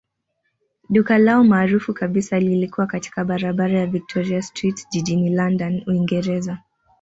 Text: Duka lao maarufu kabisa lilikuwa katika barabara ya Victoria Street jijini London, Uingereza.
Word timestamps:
Duka 0.89 1.17
lao 1.17 1.43
maarufu 1.43 1.93
kabisa 1.93 2.39
lilikuwa 2.39 2.87
katika 2.87 3.25
barabara 3.25 3.79
ya 3.79 3.87
Victoria 3.87 4.41
Street 4.41 4.87
jijini 4.89 5.29
London, 5.35 5.83
Uingereza. 5.87 6.57